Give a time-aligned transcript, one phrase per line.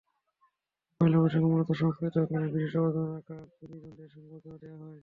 [1.01, 4.99] পয়লা বৈশাখে মূলত সংস্কৃতি অঙ্গনে বিশেষ অবদান রাখা গুণীজনদের সংবর্ধনা দেওয়া হয়।